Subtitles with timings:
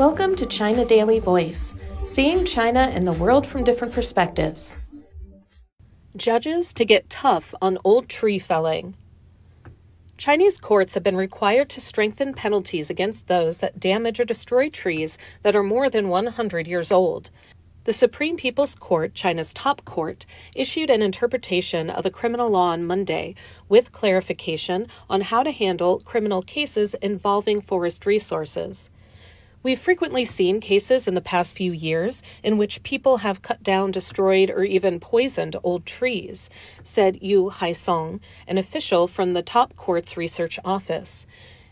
[0.00, 1.74] Welcome to China Daily Voice,
[2.04, 4.78] seeing China and the world from different perspectives.
[6.16, 8.96] Judges to get tough on old tree felling.
[10.16, 15.18] Chinese courts have been required to strengthen penalties against those that damage or destroy trees
[15.42, 17.28] that are more than 100 years old.
[17.84, 20.24] The Supreme People's Court, China's top court,
[20.54, 23.34] issued an interpretation of the criminal law on Monday
[23.68, 28.88] with clarification on how to handle criminal cases involving forest resources.
[29.62, 33.90] We've frequently seen cases in the past few years in which people have cut down,
[33.90, 36.48] destroyed, or even poisoned old trees,
[36.82, 41.26] said Yu Haisong, an official from the top court's research office.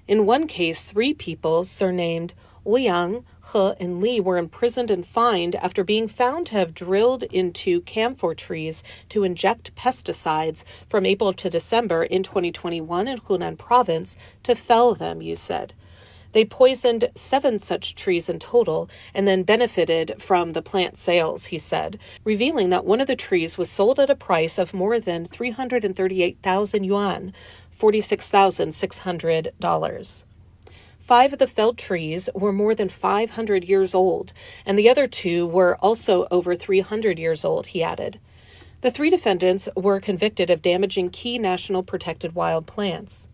[0.06, 2.34] In one case, three people, surnamed
[2.66, 7.80] Ouyang, He, and Li, were imprisoned and fined after being found to have drilled into
[7.80, 14.54] camphor trees to inject pesticides from April to December in 2021 in Hunan province to
[14.54, 15.72] fell them, Yu said.
[16.32, 21.58] They poisoned seven such trees in total and then benefited from the plant sales, he
[21.58, 25.24] said, revealing that one of the trees was sold at a price of more than
[25.24, 27.32] 338,000 yuan,
[27.78, 30.24] $46,600.
[31.00, 34.34] Five of the felled trees were more than 500 years old,
[34.66, 38.20] and the other two were also over 300 years old, he added.
[38.82, 43.28] The three defendants were convicted of damaging key national protected wild plants.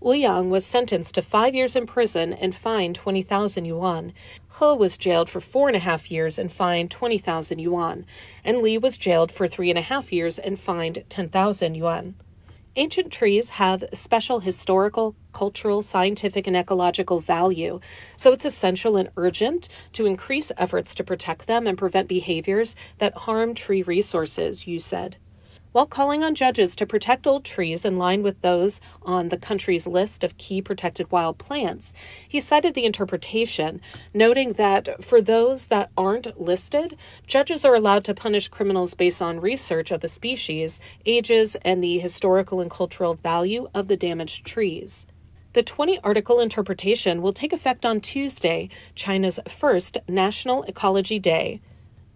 [0.00, 4.12] Ouyang was sentenced to five years in prison and fined 20,000 yuan.
[4.58, 8.06] He was jailed for four and a half years and fined 20,000 yuan.
[8.44, 12.14] And Li was jailed for three and a half years and fined 10,000 yuan.
[12.76, 17.80] Ancient trees have special historical, cultural, scientific, and ecological value,
[18.14, 23.16] so it's essential and urgent to increase efforts to protect them and prevent behaviors that
[23.18, 25.16] harm tree resources, Yu said.
[25.72, 29.86] While calling on judges to protect old trees in line with those on the country's
[29.86, 31.92] list of key protected wild plants,
[32.26, 33.82] he cited the interpretation,
[34.14, 39.40] noting that for those that aren't listed, judges are allowed to punish criminals based on
[39.40, 45.06] research of the species, ages, and the historical and cultural value of the damaged trees.
[45.52, 51.60] The 20 article interpretation will take effect on Tuesday, China's first National Ecology Day.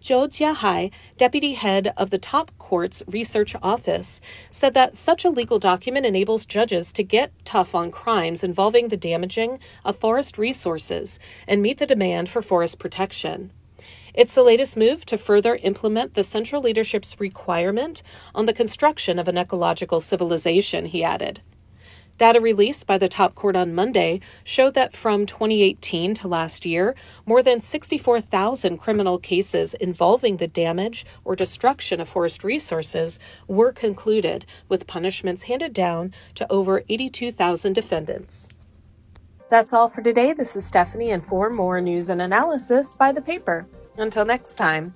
[0.03, 4.19] Zhou Jiahai, deputy head of the top court's research office,
[4.51, 8.97] said that such a legal document enables judges to get tough on crimes involving the
[8.97, 13.51] damaging of forest resources and meet the demand for forest protection.
[14.13, 18.03] It's the latest move to further implement the central leadership's requirement
[18.35, 21.39] on the construction of an ecological civilization, he added.
[22.17, 26.95] Data released buy the top court on Monday showed that from 2018 to last year,
[27.25, 34.45] more than 64,000 criminal cases involving the damage or destruction of forest resources were concluded,
[34.69, 38.47] with punishments handed down to over 82,000 defendants.
[39.49, 40.33] That's all for today.
[40.33, 43.65] This is Stephanie, and for more news and analysis, by the paper.
[43.97, 44.93] Until next time.